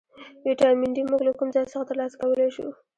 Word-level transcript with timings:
ویټامین 0.45 0.91
ډي 0.95 1.03
موږ 1.09 1.21
له 1.27 1.31
کوم 1.37 1.47
ځای 1.55 1.65
څخه 1.71 1.87
ترلاسه 1.89 2.15
کولی 2.21 2.49
شو 2.55 2.67